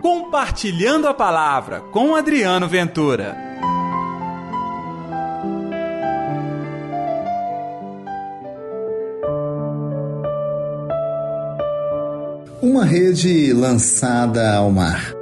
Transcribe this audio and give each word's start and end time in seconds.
Compartilhando 0.00 1.08
a 1.08 1.14
Palavra 1.14 1.80
com 1.92 2.14
Adriano 2.14 2.68
Ventura. 2.68 3.36
Uma 12.62 12.84
rede 12.84 13.52
lançada 13.52 14.56
ao 14.56 14.70
mar. 14.70 15.17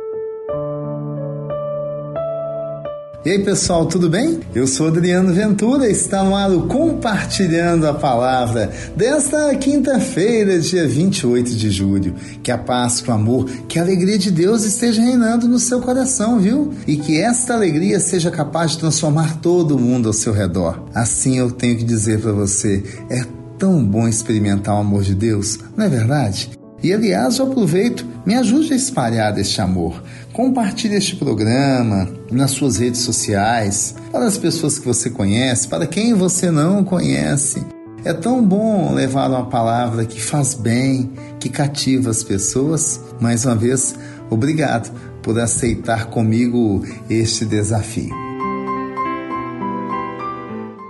E 3.27 3.30
aí 3.30 3.40
pessoal, 3.40 3.86
tudo 3.86 4.08
bem? 4.08 4.38
Eu 4.54 4.68
sou 4.68 4.86
Adriano 4.86 5.34
Ventura, 5.34 5.90
está 5.90 6.22
no 6.22 6.36
ar 6.36 6.48
o 6.48 6.68
Compartilhando 6.68 7.84
a 7.84 7.93
Palavra 7.93 8.70
desta 8.95 9.52
quinta-feira, 9.56 10.61
dia 10.61 10.86
28 10.86 11.50
de 11.57 11.68
julho. 11.68 12.14
Que 12.40 12.52
a 12.52 12.57
paz, 12.57 13.00
que 13.00 13.11
o 13.11 13.12
amor, 13.12 13.50
que 13.66 13.80
a 13.80 13.82
alegria 13.82 14.16
de 14.16 14.30
Deus 14.30 14.62
esteja 14.62 15.02
reinando 15.02 15.49
no 15.49 15.58
seu 15.58 15.80
coração, 15.80 16.39
viu? 16.39 16.72
E 16.86 16.99
que 16.99 17.21
esta 17.21 17.54
alegria 17.54 17.99
seja 17.99 18.30
capaz 18.30 18.71
de 18.71 18.79
transformar 18.79 19.40
todo 19.40 19.77
mundo 19.77 20.07
ao 20.07 20.13
seu 20.13 20.32
redor. 20.32 20.85
Assim 20.94 21.36
eu 21.36 21.50
tenho 21.50 21.77
que 21.77 21.82
dizer 21.82 22.21
para 22.21 22.30
você, 22.30 22.85
é 23.11 23.24
tão 23.58 23.85
bom 23.85 24.07
experimentar 24.07 24.77
o 24.77 24.79
amor 24.79 25.02
de 25.02 25.16
Deus, 25.16 25.58
não 25.77 25.85
é 25.85 25.88
verdade? 25.88 26.55
E 26.86 26.93
aliás, 26.93 27.39
eu 27.39 27.46
aproveito, 27.46 28.07
me 28.25 28.36
ajude 28.36 28.72
a 28.72 28.76
espalhar 28.76 29.36
este 29.40 29.61
amor. 29.61 30.00
Compartilhe 30.32 30.94
este 30.94 31.17
programa 31.17 32.08
nas 32.31 32.53
suas 32.53 32.77
redes 32.77 33.00
sociais, 33.00 33.97
para 34.12 34.25
as 34.25 34.39
pessoas 34.39 34.78
que 34.78 34.86
você 34.86 35.11
conhece, 35.11 35.67
para 35.67 35.84
quem 35.84 36.14
você 36.14 36.48
não 36.48 36.84
conhece. 36.84 37.61
É 38.05 38.12
tão 38.12 38.41
bom 38.41 38.94
levar 38.94 39.28
uma 39.28 39.47
palavra 39.47 40.05
que 40.05 40.22
faz 40.22 40.55
bem, 40.55 41.11
que 41.41 41.48
cativa 41.48 42.08
as 42.08 42.22
pessoas. 42.22 43.00
Mais 43.20 43.44
uma 43.44 43.56
vez, 43.56 43.97
obrigado 44.30 44.97
por 45.22 45.41
aceitar 45.41 46.06
comigo 46.06 46.84
este 47.10 47.44
desafio. 47.44 48.14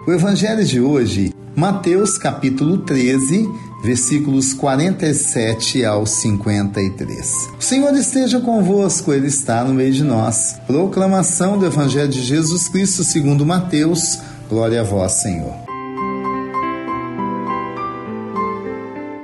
O 0.07 0.13
evangelho 0.13 0.63
de 0.63 0.79
hoje, 0.79 1.33
Mateus 1.57 2.19
capítulo 2.19 2.77
13, 2.77 3.49
versículos 3.87 4.53
47 4.53 5.85
ao 5.85 6.05
53. 6.05 7.51
O 7.57 7.63
Senhor 7.63 7.95
esteja 7.95 8.41
convosco, 8.41 9.13
Ele 9.13 9.29
está 9.29 9.63
no 9.63 9.73
meio 9.73 9.93
de 9.93 10.03
nós. 10.03 10.57
Proclamação 10.67 11.57
do 11.57 11.65
Evangelho 11.65 12.09
de 12.09 12.21
Jesus 12.21 12.67
Cristo 12.67 13.05
segundo 13.05 13.47
Mateus. 13.47 14.19
Glória 14.49 14.81
a 14.81 14.85
vós, 14.85 15.13
Senhor. 15.13 15.55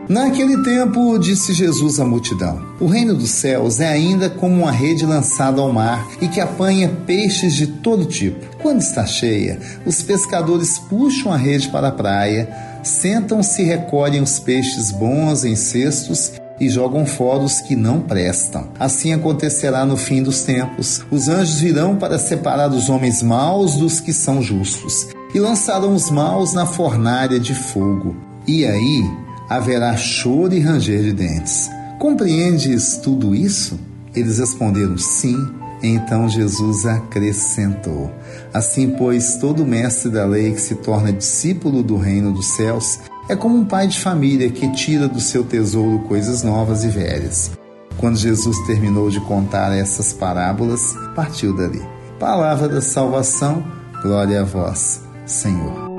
Naquele 0.09 0.63
tempo, 0.63 1.19
disse 1.19 1.53
Jesus 1.53 1.99
à 1.99 2.05
multidão: 2.05 2.63
O 2.79 2.87
reino 2.87 3.17
dos 3.17 3.31
céus 3.31 3.81
é 3.81 3.89
ainda 3.89 4.31
como 4.31 4.63
uma 4.63 4.71
rede 4.71 5.05
lançada 5.05 5.61
ao 5.61 5.73
mar 5.73 6.07
e 6.21 6.29
que 6.29 6.41
apanha 6.41 6.89
peixes 7.05 7.55
de 7.55 7.67
todo 7.67 8.05
tipo. 8.05 8.45
Quando 8.59 8.81
está 8.81 9.07
cheia, 9.07 9.59
os 9.85 10.03
pescadores 10.03 10.79
puxam 10.79 11.33
a 11.33 11.37
rede 11.37 11.69
para 11.69 11.89
a 11.89 11.93
praia 11.93 12.72
sentam-se 12.83 13.63
e 13.63 13.65
recolhem 13.65 14.23
os 14.23 14.39
peixes 14.39 14.91
bons 14.91 15.45
em 15.45 15.57
cestos 15.57 16.33
e 16.61 16.69
jogam 16.69 17.05
fora 17.05 17.43
os 17.43 17.61
que 17.61 17.75
não 17.75 18.01
prestam. 18.01 18.69
Assim 18.79 19.13
acontecerá 19.13 19.85
no 19.85 19.97
fim 19.97 20.23
dos 20.23 20.43
tempos. 20.43 21.03
Os 21.11 21.29
anjos 21.29 21.61
virão 21.61 21.97
para 21.97 22.19
separar 22.19 22.71
os 22.71 22.89
homens 22.89 23.23
maus 23.23 23.77
dos 23.77 24.01
que 24.01 24.13
são 24.13 24.41
justos 24.41 25.09
e 25.35 25.41
lançarão 25.41 25.95
os 25.95 26.11
maus 26.11 26.53
na 26.53 26.67
fornalha 26.67 27.41
de 27.41 27.55
fogo. 27.55 28.15
E 28.47 28.65
aí 28.65 29.11
haverá 29.49 29.97
choro 29.97 30.55
e 30.55 30.61
ranger 30.61 31.03
de 31.03 31.13
dentes. 31.13 31.69
Compreendes 31.99 32.97
tudo 32.97 33.35
isso? 33.35 33.79
Eles 34.15 34.39
responderam 34.39 34.99
sim. 34.99 35.37
Então 35.83 36.29
Jesus 36.29 36.87
acrescentou: 36.87 38.11
Assim, 38.55 38.91
pois, 38.91 39.37
todo 39.37 39.67
mestre 39.67 40.11
da 40.11 40.25
lei 40.25 40.53
que 40.53 40.61
se 40.61 40.77
torna 40.77 41.13
discípulo 41.13 41.83
do 41.83 41.97
reino 41.97 42.33
dos 42.33 42.47
céus 42.47 43.01
é 43.29 43.35
como 43.35 43.57
um 43.57 43.65
pai 43.65 43.89
de 43.89 43.99
família 43.99 44.51
que 44.51 44.71
tira 44.73 45.09
do 45.09 45.21
seu 45.21 45.43
tesouro 45.43 46.01
coisas 46.01 46.43
novas 46.43 46.85
e 46.85 46.89
velhas. 46.89 47.51
Quando 47.97 48.17
Jesus 48.17 48.59
terminou 48.67 49.11
de 49.11 49.21
contar 49.21 49.73
essas 49.77 50.13
parábolas, 50.13 50.95
partiu 51.15 51.55
dali. 51.55 51.83
Palavra 52.19 52.69
da 52.69 52.81
salvação, 52.81 53.65
glória 54.03 54.41
a 54.41 54.45
vós, 54.45 55.03
Senhor. 55.27 55.91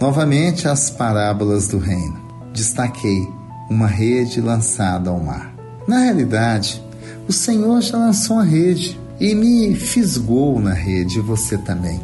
Novamente 0.00 0.68
as 0.68 0.90
parábolas 0.90 1.68
do 1.68 1.78
reino. 1.78 2.20
Destaquei 2.52 3.26
uma 3.70 3.86
rede 3.86 4.40
lançada 4.40 5.10
ao 5.10 5.18
mar. 5.18 5.54
Na 5.88 6.00
realidade, 6.00 6.82
o 7.28 7.32
Senhor 7.32 7.80
já 7.80 7.98
lançou 7.98 8.38
a 8.38 8.44
rede 8.44 8.98
e 9.18 9.34
me 9.34 9.74
fisgou 9.74 10.60
na 10.60 10.72
rede, 10.72 11.20
você 11.20 11.58
também. 11.58 12.00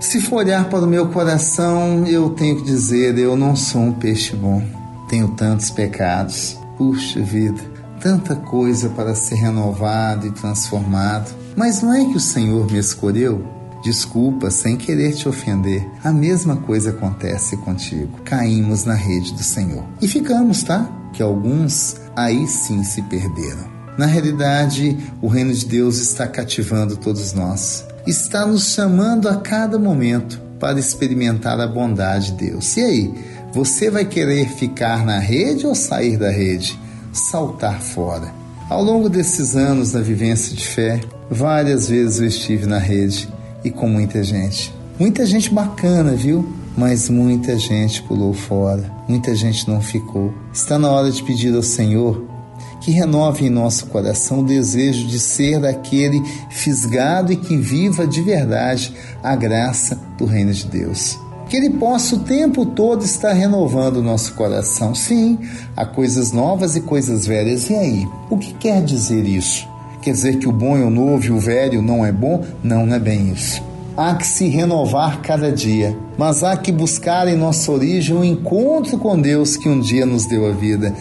Se 0.00 0.20
for 0.20 0.36
olhar 0.36 0.68
para 0.70 0.84
o 0.84 0.86
meu 0.86 1.08
coração, 1.08 2.06
eu 2.06 2.30
tenho 2.30 2.56
que 2.56 2.64
dizer: 2.64 3.18
eu 3.18 3.36
não 3.36 3.56
sou 3.56 3.82
um 3.82 3.92
peixe 3.92 4.34
bom. 4.34 4.62
Tenho 5.08 5.28
tantos 5.28 5.70
pecados. 5.70 6.56
Puxa 6.76 7.20
vida, 7.20 7.60
tanta 8.00 8.36
coisa 8.36 8.88
para 8.90 9.14
ser 9.14 9.34
renovado 9.34 10.26
e 10.26 10.30
transformado. 10.30 11.34
Mas 11.56 11.82
não 11.82 11.92
é 11.92 12.04
que 12.04 12.16
o 12.16 12.20
Senhor 12.20 12.70
me 12.70 12.78
escolheu? 12.78 13.44
Desculpa, 13.82 14.50
sem 14.50 14.76
querer 14.76 15.12
te 15.14 15.28
ofender. 15.28 15.84
A 16.04 16.12
mesma 16.12 16.56
coisa 16.56 16.90
acontece 16.90 17.56
contigo. 17.56 18.20
Caímos 18.24 18.84
na 18.84 18.94
rede 18.94 19.32
do 19.32 19.42
Senhor. 19.42 19.84
E 20.00 20.06
ficamos, 20.06 20.62
tá? 20.62 20.88
Que 21.12 21.22
alguns 21.22 21.96
aí 22.14 22.46
sim 22.46 22.84
se 22.84 23.02
perderam. 23.02 23.77
Na 23.98 24.06
realidade, 24.06 24.96
o 25.20 25.26
reino 25.26 25.52
de 25.52 25.66
Deus 25.66 25.98
está 25.98 26.28
cativando 26.28 26.96
todos 26.96 27.32
nós, 27.32 27.84
está 28.06 28.46
nos 28.46 28.72
chamando 28.72 29.28
a 29.28 29.38
cada 29.38 29.76
momento 29.76 30.40
para 30.60 30.78
experimentar 30.78 31.58
a 31.58 31.66
bondade 31.66 32.30
de 32.30 32.50
Deus. 32.50 32.76
E 32.76 32.80
aí, 32.80 33.14
você 33.52 33.90
vai 33.90 34.04
querer 34.04 34.48
ficar 34.50 35.04
na 35.04 35.18
rede 35.18 35.66
ou 35.66 35.74
sair 35.74 36.16
da 36.16 36.30
rede? 36.30 36.78
Saltar 37.12 37.80
fora. 37.80 38.32
Ao 38.70 38.84
longo 38.84 39.08
desses 39.08 39.56
anos 39.56 39.90
da 39.90 40.00
vivência 40.00 40.54
de 40.54 40.64
fé, 40.64 41.00
várias 41.28 41.88
vezes 41.88 42.20
eu 42.20 42.26
estive 42.26 42.66
na 42.66 42.78
rede 42.78 43.28
e 43.64 43.70
com 43.70 43.88
muita 43.88 44.22
gente. 44.22 44.72
Muita 44.96 45.26
gente 45.26 45.52
bacana, 45.52 46.12
viu? 46.12 46.48
Mas 46.76 47.08
muita 47.08 47.58
gente 47.58 48.00
pulou 48.02 48.32
fora, 48.32 48.88
muita 49.08 49.34
gente 49.34 49.66
não 49.68 49.80
ficou. 49.80 50.32
Está 50.52 50.78
na 50.78 50.88
hora 50.88 51.10
de 51.10 51.20
pedir 51.24 51.52
ao 51.52 51.62
Senhor 51.62 52.37
que 52.80 52.90
renove 52.90 53.46
em 53.46 53.50
nosso 53.50 53.86
coração 53.86 54.40
o 54.40 54.44
desejo 54.44 55.06
de 55.06 55.18
ser 55.18 55.60
daquele 55.60 56.22
fisgado 56.50 57.32
e 57.32 57.36
que 57.36 57.56
viva 57.56 58.06
de 58.06 58.22
verdade 58.22 58.94
a 59.22 59.34
graça 59.34 59.98
do 60.16 60.24
reino 60.24 60.52
de 60.52 60.66
Deus. 60.66 61.18
Que 61.48 61.56
Ele 61.56 61.70
possa 61.70 62.16
o 62.16 62.20
tempo 62.20 62.66
todo 62.66 63.04
estar 63.04 63.32
renovando 63.32 63.96
o 63.96 64.02
nosso 64.02 64.34
coração. 64.34 64.94
Sim, 64.94 65.38
há 65.74 65.86
coisas 65.86 66.30
novas 66.30 66.76
e 66.76 66.82
coisas 66.82 67.26
velhas. 67.26 67.70
E 67.70 67.74
aí? 67.74 68.08
O 68.28 68.36
que 68.36 68.52
quer 68.54 68.84
dizer 68.84 69.24
isso? 69.26 69.66
Quer 70.02 70.12
dizer 70.12 70.38
que 70.38 70.48
o 70.48 70.52
bom 70.52 70.76
é 70.76 70.84
o 70.84 70.90
novo 70.90 71.24
e 71.24 71.30
o 71.30 71.40
velho 71.40 71.80
não 71.80 72.04
é 72.04 72.12
bom? 72.12 72.44
Não, 72.62 72.84
não 72.84 72.94
é 72.94 72.98
bem 72.98 73.32
isso. 73.32 73.62
Há 73.96 74.14
que 74.14 74.26
se 74.26 74.46
renovar 74.46 75.22
cada 75.22 75.50
dia, 75.50 75.96
mas 76.16 76.44
há 76.44 76.56
que 76.56 76.70
buscar 76.70 77.26
em 77.26 77.36
nossa 77.36 77.72
origem 77.72 78.14
o 78.14 78.20
um 78.20 78.24
encontro 78.24 78.96
com 78.96 79.20
Deus 79.20 79.56
que 79.56 79.68
um 79.68 79.80
dia 79.80 80.06
nos 80.06 80.24
deu 80.24 80.46
a 80.46 80.52
vida. 80.52 80.94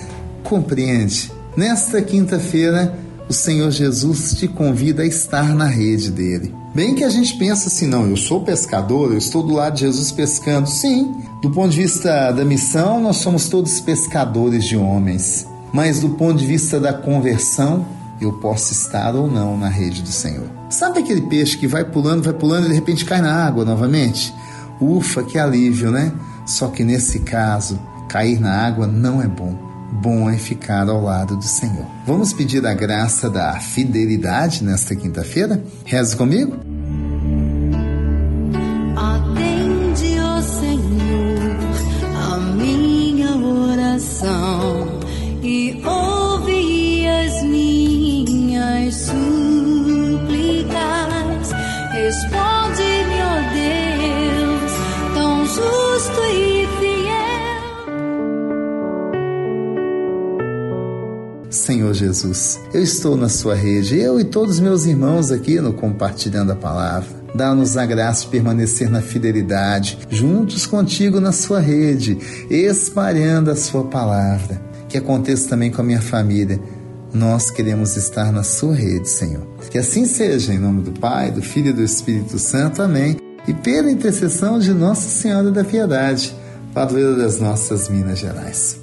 Compreende? 0.43 1.36
Nesta 1.57 2.03
quinta-feira, 2.03 2.95
o 3.27 3.33
Senhor 3.33 3.71
Jesus 3.71 4.35
te 4.35 4.47
convida 4.47 5.01
a 5.01 5.07
estar 5.07 5.55
na 5.55 5.65
rede 5.65 6.11
dele. 6.11 6.53
Bem 6.75 6.93
que 6.93 7.03
a 7.03 7.09
gente 7.09 7.35
pensa 7.35 7.67
assim, 7.67 7.87
não, 7.87 8.07
eu 8.07 8.15
sou 8.15 8.43
pescador, 8.43 9.11
eu 9.11 9.17
estou 9.17 9.41
do 9.41 9.55
lado 9.55 9.73
de 9.73 9.79
Jesus 9.79 10.11
pescando. 10.11 10.69
Sim, 10.69 11.15
do 11.41 11.49
ponto 11.49 11.71
de 11.71 11.81
vista 11.81 12.31
da 12.31 12.45
missão, 12.45 13.01
nós 13.01 13.17
somos 13.17 13.49
todos 13.49 13.79
pescadores 13.79 14.65
de 14.65 14.77
homens. 14.77 15.47
Mas 15.73 15.99
do 15.99 16.09
ponto 16.09 16.37
de 16.37 16.45
vista 16.45 16.79
da 16.79 16.93
conversão, 16.93 17.87
eu 18.21 18.33
posso 18.33 18.71
estar 18.71 19.15
ou 19.15 19.25
não 19.25 19.57
na 19.57 19.67
rede 19.67 20.03
do 20.03 20.11
Senhor. 20.11 20.51
Sabe 20.69 20.99
aquele 20.99 21.21
peixe 21.21 21.57
que 21.57 21.65
vai 21.65 21.83
pulando, 21.83 22.21
vai 22.21 22.33
pulando 22.33 22.65
e 22.67 22.69
de 22.69 22.75
repente 22.75 23.03
cai 23.03 23.19
na 23.19 23.33
água 23.33 23.65
novamente? 23.65 24.31
Ufa, 24.79 25.23
que 25.23 25.39
alívio, 25.39 25.89
né? 25.89 26.13
Só 26.45 26.67
que 26.67 26.83
nesse 26.83 27.21
caso, 27.21 27.79
cair 28.07 28.39
na 28.39 28.53
água 28.53 28.85
não 28.85 29.19
é 29.19 29.27
bom 29.27 29.66
bom 29.91 30.29
é 30.29 30.37
ficar 30.37 30.87
ao 30.89 31.01
lado 31.01 31.35
do 31.35 31.43
Senhor. 31.43 31.85
Vamos 32.05 32.33
pedir 32.33 32.65
a 32.65 32.73
graça 32.73 33.29
da 33.29 33.59
fidelidade 33.59 34.63
nesta 34.63 34.95
quinta-feira? 34.95 35.63
Reze 35.85 36.15
comigo? 36.15 36.76
Senhor 61.49 61.93
Jesus. 61.93 62.59
Eu 62.73 62.81
estou 62.81 63.15
na 63.15 63.29
sua 63.29 63.55
rede, 63.55 63.97
eu 63.97 64.19
e 64.19 64.23
todos 64.23 64.59
meus 64.59 64.85
irmãos 64.85 65.31
aqui 65.31 65.59
no 65.59 65.73
Compartilhando 65.73 66.51
a 66.51 66.55
Palavra. 66.55 67.17
Dá-nos 67.33 67.77
a 67.77 67.85
graça 67.85 68.21
de 68.21 68.27
permanecer 68.27 68.89
na 68.89 69.01
fidelidade, 69.01 69.99
juntos 70.09 70.65
contigo 70.65 71.19
na 71.19 71.31
sua 71.31 71.59
rede, 71.59 72.17
espalhando 72.49 73.51
a 73.51 73.55
sua 73.55 73.83
palavra. 73.83 74.61
Que 74.89 74.97
aconteça 74.97 75.49
também 75.49 75.69
com 75.69 75.81
a 75.81 75.85
minha 75.85 76.01
família. 76.01 76.59
Nós 77.13 77.51
queremos 77.51 77.95
estar 77.95 78.31
na 78.31 78.43
sua 78.43 78.75
rede, 78.75 79.09
Senhor. 79.09 79.45
Que 79.69 79.77
assim 79.77 80.05
seja, 80.05 80.53
em 80.53 80.59
nome 80.59 80.81
do 80.81 80.91
Pai, 80.99 81.31
do 81.31 81.41
Filho 81.41 81.69
e 81.69 81.73
do 81.73 81.83
Espírito 81.83 82.39
Santo. 82.39 82.81
Amém. 82.81 83.17
E 83.47 83.53
pela 83.53 83.91
intercessão 83.91 84.59
de 84.59 84.73
Nossa 84.73 85.07
Senhora 85.07 85.51
da 85.51 85.63
Piedade, 85.63 86.35
padroeira 86.73 87.15
das 87.15 87.39
nossas 87.39 87.89
Minas 87.89 88.19
Gerais. 88.19 88.77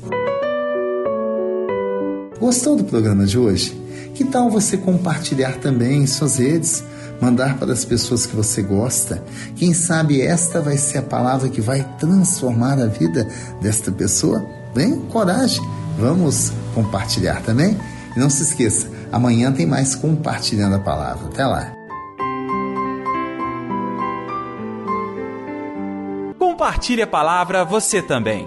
Gostou 2.45 2.77
do 2.77 2.85
programa 2.85 3.25
de 3.25 3.39
hoje? 3.39 3.73
Que 4.15 4.23
tal 4.23 4.51
você 4.51 4.77
compartilhar 4.77 5.57
também 5.61 6.03
em 6.03 6.07
suas 6.07 6.37
redes? 6.37 6.85
Mandar 7.19 7.57
para 7.57 7.73
as 7.73 7.87
pessoas 7.87 8.27
que 8.27 8.37
você 8.37 8.61
gosta? 8.61 9.25
Quem 9.57 9.73
sabe 9.73 10.21
esta 10.21 10.61
vai 10.61 10.77
ser 10.77 10.99
a 10.99 11.03
palavra 11.03 11.49
que 11.49 11.63
vai 11.63 11.83
transformar 11.99 12.79
a 12.79 12.85
vida 12.85 13.27
desta 13.63 13.91
pessoa? 13.91 14.45
Vem, 14.75 15.01
coragem, 15.07 15.67
vamos 15.99 16.53
compartilhar 16.75 17.41
também? 17.41 17.79
E 18.15 18.21
não 18.21 18.29
se 18.29 18.43
esqueça, 18.43 18.89
amanhã 19.11 19.51
tem 19.51 19.65
mais 19.65 19.95
compartilhando 19.95 20.77
a 20.77 20.81
palavra. 20.81 21.29
Até 21.29 21.47
lá! 21.47 21.73
Compartilhe 26.39 27.01
a 27.01 27.07
palavra 27.07 27.65
você 27.65 28.03
também. 28.03 28.47